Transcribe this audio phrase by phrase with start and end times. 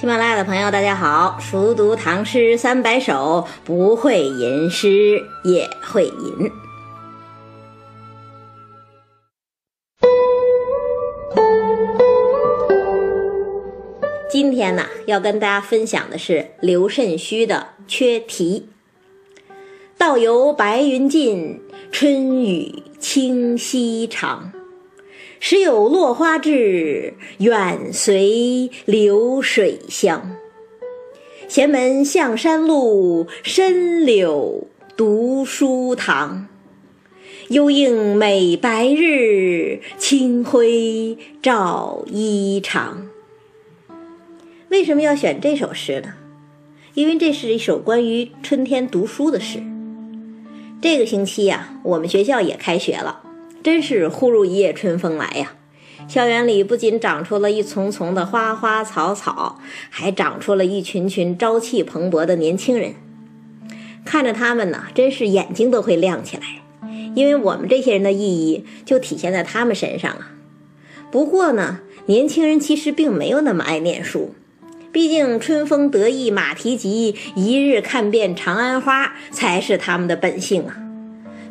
[0.00, 1.38] 喜马拉雅的朋友，大家好！
[1.38, 6.50] 熟读唐诗三百首，不会吟诗也会吟。
[14.30, 18.70] 今天呢，要跟大家分享的是刘慎虚的《缺题》。
[19.98, 21.60] 道由白云尽，
[21.92, 24.50] 春雨清溪长。
[25.42, 30.36] 时有落花至，远随流水香。
[31.48, 34.68] 闲门向山路，深柳
[34.98, 36.46] 读书堂。
[37.48, 42.96] 幽映美白日，清辉照衣裳。
[44.68, 46.12] 为什么要选这首诗呢？
[46.92, 49.62] 因为这是一首关于春天读书的诗。
[50.82, 53.22] 这个星期呀，我们学校也开学了。
[53.62, 55.52] 真是忽如一夜春风来呀！
[56.08, 59.60] 校园里不仅长出了一丛丛的花花草草，
[59.90, 62.94] 还长出了一群群朝气蓬勃的年轻人。
[64.04, 66.42] 看着他们呢，真是眼睛都会亮起来。
[67.14, 70.32] 因为我们这些人的意义就体现在他们身上啊。
[71.10, 74.34] 不过呢，年轻人其实并没有那么爱念书，
[74.90, 80.89] 毕竟春风得意马蹄疾，一日看遍长安花才是他们的本性啊。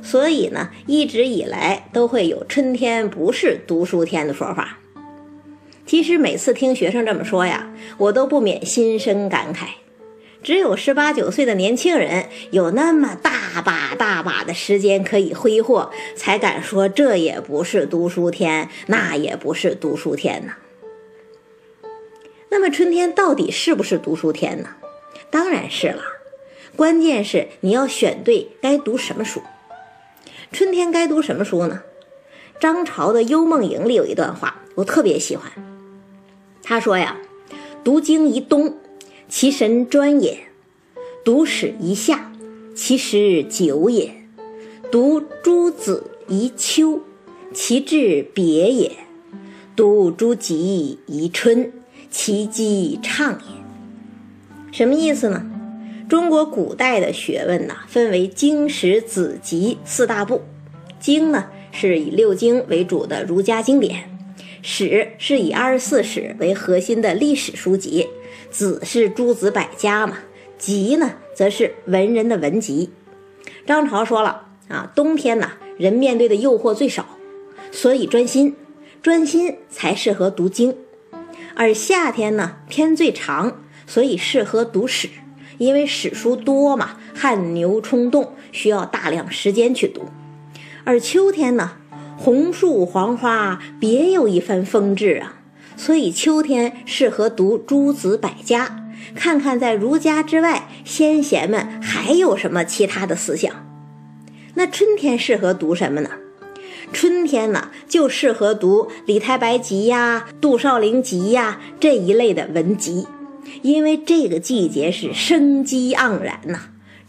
[0.10, 4.80] 所以呢，一直以来都会有“春天不是读书天”的说法。
[5.86, 9.68] 其实每次听学生这么说呀，我都不免心生感慨。
[10.42, 20.54] 只有十八九岁的年轻人有那么大把大把的时间可以挥霍，才敢说这也不是读书天，那也不是读书天呢。
[22.50, 24.70] 那么春天到底是不是读书天呢？
[25.30, 26.02] 当然是了，
[26.76, 29.44] 关键是你要选对该读什么书。
[30.52, 31.84] 春天该读什么书呢？
[32.60, 35.52] 张潮的《幽梦影》里有一段话，我特别喜欢。
[36.64, 37.18] 他说呀
[37.84, 38.76] ：“读经一冬，
[39.30, 40.40] 其神专也；
[41.24, 42.32] 读史一夏，
[42.76, 44.10] 其时久也；
[44.92, 47.02] 读诸子一秋，
[47.54, 48.92] 其志别也；
[49.76, 51.72] 读诸己一春，
[52.10, 53.60] 其机畅也。”
[54.74, 55.46] 什么意思呢？
[56.10, 60.42] 中国古代的学问呢，分为经史子集四大部。
[61.00, 64.10] 经呢是以六经为主的儒家经典，
[64.64, 68.08] 史是以二十四史为核心的历史书籍，
[68.50, 70.18] 子是诸子百家嘛，
[70.58, 72.90] 集呢则是文人的文集。
[73.68, 77.06] 张潮说了啊，冬天呢人面对的诱惑最少，
[77.72, 78.56] 所以专心，
[79.04, 80.74] 专心才适合读经；
[81.56, 85.08] 而夏天呢天最长，所以适合读史。
[85.60, 90.06] 因为史书多嘛，汗牛充栋，需要大量时间去读。
[90.86, 91.74] 而秋天呢，
[92.18, 95.36] 红树黄花，别有一番风致啊，
[95.78, 103.54] 所以秋天适合读诸子百家，看看在儒家之外，先贤们还有什么其他的思想。
[104.56, 106.10] 那春天适合读什么呢？
[106.92, 113.06] 春天呢，就适合读李太白集呀、杜少陵集呀这一类的文集。
[113.62, 116.60] 因为这个季节是生机盎然呐，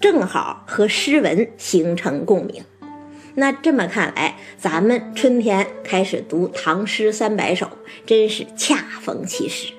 [0.01, 2.65] 正好和诗文形成共鸣。
[3.35, 7.69] 那这么看来，咱们春天开始读唐诗三百首，
[8.05, 9.73] 真是恰逢其时。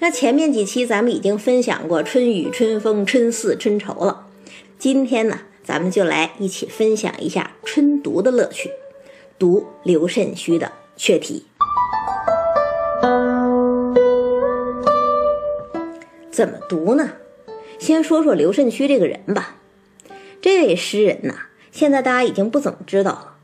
[0.00, 4.26] 那前面几期咱们已经分享过春雨、春风、春似、春愁了，
[4.78, 8.70] 今天呢，咱们就来一起分享一下春读的乐趣，
[9.38, 10.66] 读刘慎虚的
[10.96, 11.46] 《缺题》。
[16.36, 17.12] 怎么读呢？
[17.78, 19.56] 先说说刘慎虚这个人吧。
[20.42, 21.34] 这位诗人呢，
[21.72, 23.36] 现在大家已经不怎么知道了，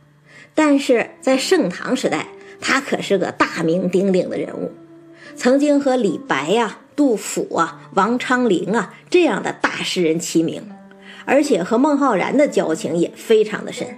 [0.55, 2.27] 但是在盛唐时代，
[2.61, 4.73] 他可是个大名鼎鼎的人物，
[5.35, 10.63] 曾经和李白呀、杜甫啊、王昌龄啊这样的大诗人齐名，
[11.25, 13.97] 而且和孟浩然的交情也非常的深。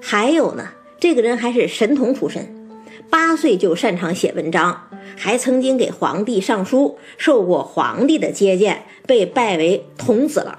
[0.00, 0.68] 还有呢，
[1.00, 2.61] 这个人还是神童出身。
[3.10, 10.58] 八岁就擅长写文章，还曾经给皇帝上书，受过皇帝的接见，被拜为童子郎，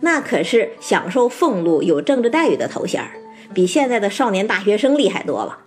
[0.00, 3.04] 那可是享受俸禄、有政治待遇的头衔
[3.54, 5.58] 比现在的少年大学生厉害多了。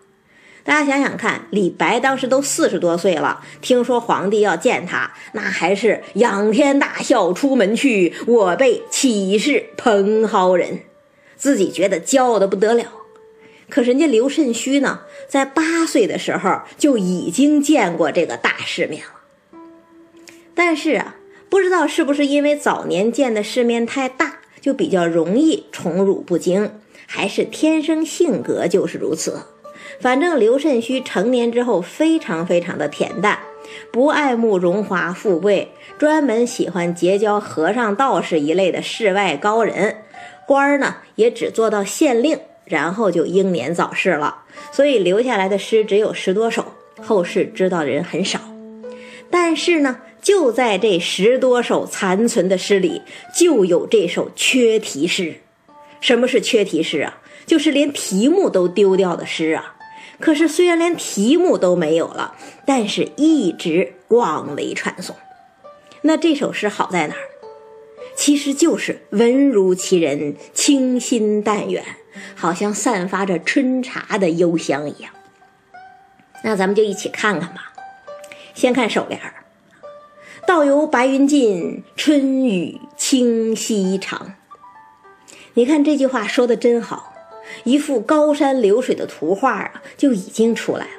[0.64, 10.82] 大家想想看，李白当时都四十多岁了，听说皇帝要见他，那还是仰天大笑出门去，我辈岂是蓬蒿人，
[11.36, 12.86] 自己觉得骄傲的不得了。
[13.72, 19.60] 可人家刘慎虚呢，在八岁的时候就已经见过这个大世面了。
[20.54, 21.16] 但是啊，
[21.50, 26.70] 不知道是不是因为早年见的世面太大，就比较容易宠辱不惊，
[27.08, 29.40] 还是天生性格就是如此，
[30.02, 33.40] 反正刘慎虚成年之后非常非常的恬淡，
[33.92, 40.04] 不爱慕荣华富贵，专门喜欢结交和尚道士一类的世外高人，
[40.46, 42.38] 官儿呢也只做到县令，
[42.72, 44.44] 然后就英年早逝了。
[44.72, 46.66] 所以留下来的诗只有十多首，
[47.02, 48.40] 后世知道的人很少。
[49.30, 53.02] 但是呢，就在这十多首残存的诗里，
[53.36, 55.36] 就有这首缺题诗。
[56.00, 57.20] 什么是缺题诗啊？
[57.46, 59.76] 就是连题目都丢掉的诗啊。
[60.20, 62.36] 可是虽然连题目都没有了，
[62.66, 65.16] 但是一直广为传颂。
[66.04, 67.31] 那这首诗好在哪儿？
[68.16, 71.84] 其实就是文如其人，清新淡远，
[72.36, 75.12] 好像散发着春茶的幽香一样。
[76.44, 77.74] 那咱们就一起看看吧。
[78.54, 79.34] 先看首联儿
[80.46, 84.36] ：“道由白云尽，春雨清溪长。”
[85.56, 87.14] 你看这句话说的真好，
[87.64, 90.92] 一幅高山流水的图画啊，就已经出来了。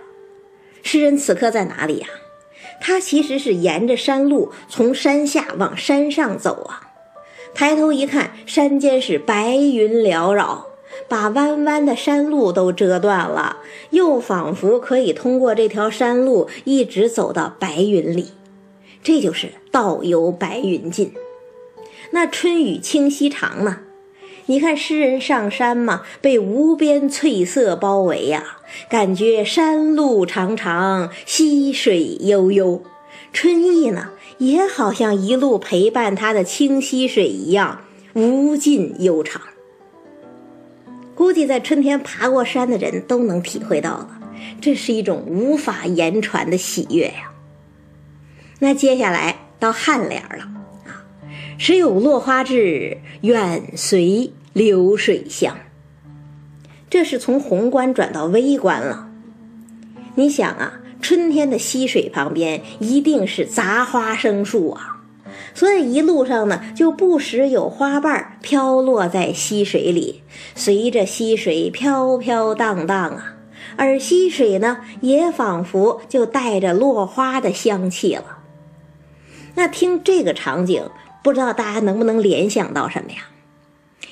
[0.83, 2.09] 诗人此刻在哪里呀？
[2.81, 6.92] 他其实是沿着山路从山下往山上走啊。
[7.55, 10.67] 抬头一看，山间是白云缭绕，
[11.09, 13.59] 把弯弯的山路都遮断了，
[13.91, 18.33] 又仿佛可以通过这条山路一直走到白云里。
[19.03, 21.13] 这就是道由白云尽。
[22.13, 23.81] 那春雨清溪长呢？
[24.47, 28.59] 你看诗人上山嘛，被无边翠色包围呀，
[28.89, 32.83] 感觉山路长长，溪水悠悠，
[33.33, 34.11] 春意呢
[34.45, 37.83] 也好像一路陪伴他的清溪水一样
[38.15, 39.41] 无尽悠长。
[41.15, 44.21] 估计在春天爬过山的人都能体会到了，
[44.61, 47.33] 这是一种无法言传的喜悦呀。
[48.59, 50.51] 那接下来到颔联了
[50.87, 51.05] 啊，
[51.59, 54.33] 时有落花至，远随。
[54.55, 55.57] 流水香，
[56.91, 59.09] 这是从宏观转到微观了。
[60.15, 65.03] 你想啊，春天的溪水旁边一定是杂花生树啊，
[65.53, 70.23] 所以一路上呢，就不时有花瓣飘落在溪水里，
[70.55, 73.35] 随着溪水飘飘荡荡啊，
[73.77, 78.39] 而溪水呢，也仿佛就带着落花的香气了。
[79.57, 80.89] 那听这个场景，
[81.23, 83.19] 不知道大家能不能联想到什么呀？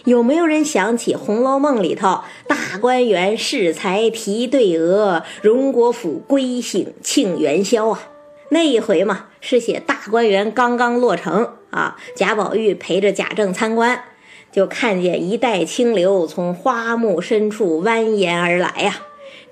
[0.05, 8.08] 有没有人想起《红楼梦》里头大观园适才提对额，荣国府归省庆元宵啊？
[8.49, 14.02] 那一回嘛，是写大观园刚刚落成啊，贾宝玉陪着贾政参观，
[14.50, 19.02] 就看见一带清流从花木深处蜿蜒而来呀。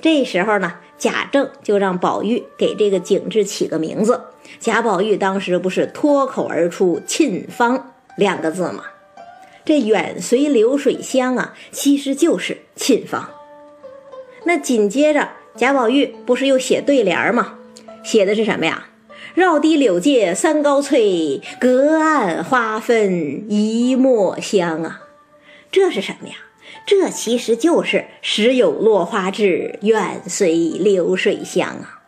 [0.00, 4.20] 这时候呢，贾政就让宝玉给这个景致起个名字。
[4.58, 8.82] 贾宝玉当时不是脱口而出“沁芳”两个字吗？
[9.68, 13.28] 这远随流水香啊，其实就是沁芳。
[14.44, 17.58] 那紧接着贾宝玉不是又写对联吗？
[18.02, 18.88] 写的是什么呀？
[19.34, 25.02] 绕堤柳借三高翠，隔岸花分一墨香啊。
[25.70, 26.36] 这是什么呀？
[26.86, 32.00] 这其实就是时有落花至，远随流水香啊。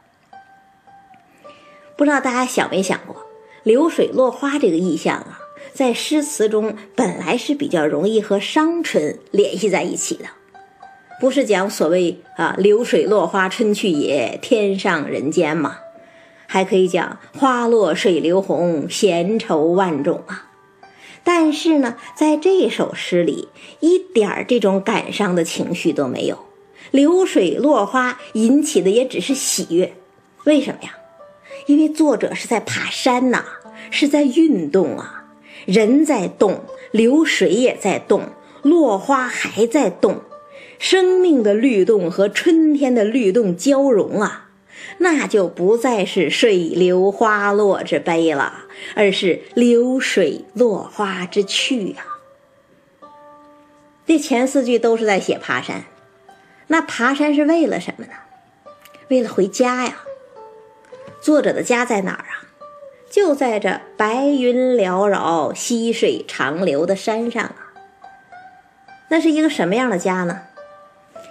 [1.95, 3.27] 不知道大家想没想过，
[3.65, 5.40] 流水落花这个意象啊？
[5.73, 10.25] 在诗词中，本来是比较容易和伤春联系在一起的，
[11.21, 15.79] 不是讲所谓啊“流水落花春去也，天上人间”吗？
[16.47, 20.51] 还可以讲“花落水流红，闲愁万种”啊。
[21.23, 23.49] 但是呢，在这首诗里，
[23.81, 26.47] 一点儿这种感伤的情绪都没有，
[26.91, 29.93] 流水落花引起的也只是喜悦。
[30.45, 30.97] 为什么呀？
[31.67, 33.45] 因为作者是在爬山呐，
[33.91, 35.20] 是在运动啊。
[35.67, 38.31] 人在动，流水也在动，
[38.63, 40.21] 落花还在动，
[40.79, 44.51] 生命的律动和春天的律动交融啊，
[44.99, 48.65] 那就不再是水流花落之悲了，
[48.95, 52.05] 而是流水落花之趣啊。
[54.07, 55.85] 这前四句都是在写爬山，
[56.67, 58.13] 那爬山是为了什么呢？
[59.09, 60.03] 为了回家呀。
[61.21, 62.50] 作者的家在哪儿啊？
[63.11, 67.75] 就在这白云缭绕、溪水长流的山上啊，
[69.09, 70.43] 那是一个什么样的家呢？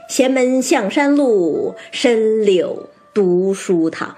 [0.09, 4.17] 闲门向山路，深柳读书堂。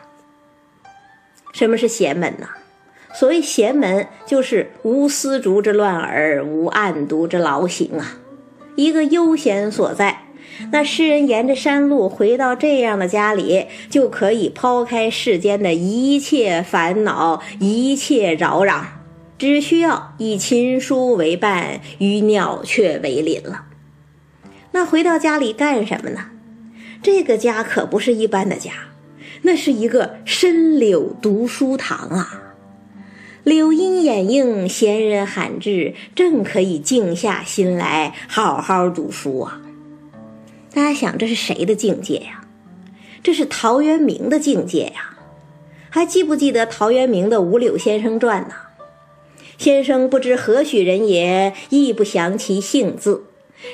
[1.53, 2.47] 什么是闲门呢？
[3.13, 8.17] 所谓闲门，就是无丝竹之乱耳，无案牍之劳形啊，
[8.75, 10.10] 一个悠闲所在。
[10.71, 18.83] 那诗人沿着山路回到这样的家里，就可以抛开世间的一切烦恼、一切扰攘，
[19.37, 23.65] 只需要以琴书为伴，与鸟雀为邻了。
[24.71, 26.27] 那回到家里干什么呢？
[27.03, 28.71] 这个家可不是一般的家，
[29.41, 32.43] 那是一个深柳读书堂啊！
[33.43, 39.59] 柳荫掩映，闲人罕至，正可以静下心来好好读书啊！
[40.73, 42.45] 大家想，这是谁的境界呀？
[43.23, 45.17] 这是陶渊明的境界呀！
[45.89, 48.53] 还记不记得陶渊明的《五柳先生传》呢？
[49.57, 53.25] 先生不知何许人也，亦不详其姓字。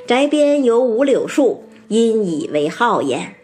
[0.06, 3.36] 宅边有五柳树，因以为号焉。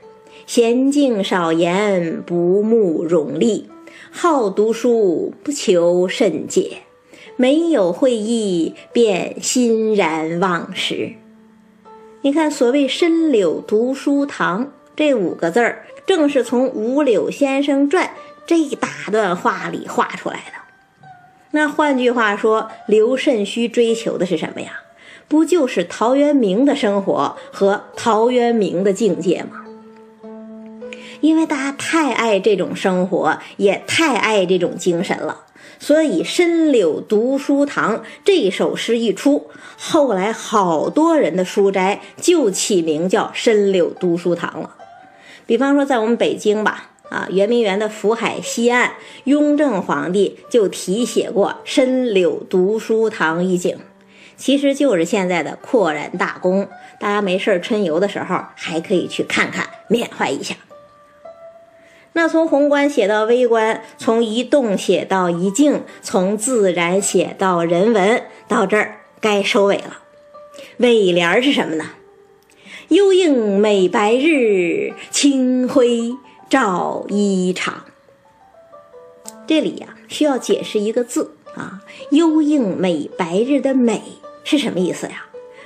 [0.47, 3.69] 娴静少言，不慕荣利。
[4.11, 6.79] 好读书，不求甚解，
[7.37, 11.13] 没有会意，便欣然忘食。
[12.25, 18.05] 你看，所谓“深柳读书堂”这五个字儿，正是从《五柳先生传》
[18.45, 20.53] 这一大段话里画出来的。
[21.51, 24.83] 那换句话说，刘慎虚追求的是什么呀？
[25.27, 29.65] 不就是陶渊明的生活和陶渊明的境界吗？
[31.19, 35.41] 因为大家太爱这种生活，也太爱这种精神了，
[35.79, 44.75] 所以“深柳读书堂”这首诗一出，后来好多人的书斋就起名叫“深柳读书堂”了。
[45.45, 48.91] 比方说，在我们北京吧，啊，圆明园的福海西岸，
[49.25, 53.77] 雍正皇帝就题写过“深柳读书堂”一景，
[54.37, 56.69] 其实就是现在的扩然大宫。
[56.99, 60.55] 大家没事春游的时候，还可以去看看，缅怀一下。
[62.13, 69.99] 那从宏观写到微观，从一动写到一静，从自然写到人文，到这儿该收尾了。
[70.77, 71.85] 尾联是什么呢？
[72.89, 76.15] 幽映美白日，清辉
[76.49, 77.73] 照衣裳。
[79.47, 84.01] 这里呀，需要解释一个字啊，幽映美白日的美
[84.43, 85.25] 是什么意思呀？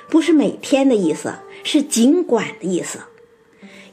[0.10, 3.00] 不是每天的意思，是尽管的意思。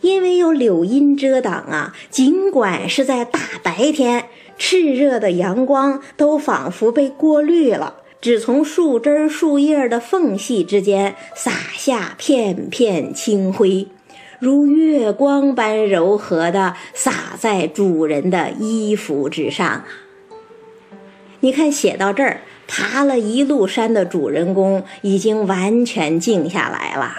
[0.05, 4.27] 因为有柳荫遮挡啊，尽管是在大白天，
[4.59, 13.89] 炽热的阳光都仿佛被过滤了，只从树枝树叶的缝隙之间洒下片片清辉，
[14.39, 19.87] 如月光般柔和的洒在主人的衣服之上啊。
[21.41, 27.15] 你看，写到这儿，爬了一路山的主人公已经完全静下来了。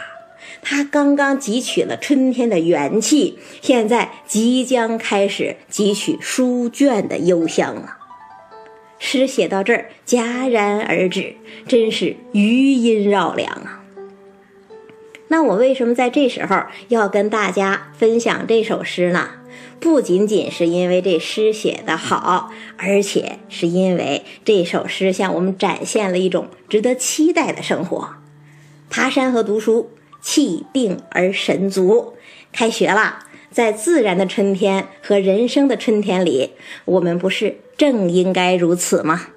[0.68, 7.98] 他刚刚汲取了春天的元气，现在即将开始汲取书卷的幽香了。
[8.98, 11.36] 诗写到这儿戛然而止，
[11.68, 13.84] 真是余音绕梁啊！
[15.28, 19.30] 那我为什么在这时候要跟大家分享这首诗呢？
[19.80, 28.16] 不仅仅是因为这诗写得好，而且是因为这首诗向我们展现了一种值得期待的生活——
[28.90, 29.92] 爬山和读书。
[30.25, 32.15] 气定而神足，
[32.51, 33.20] 开学了，
[33.51, 36.50] 在自然的春天和人生的春天里，
[36.86, 39.27] 我们不是正应该如此吗？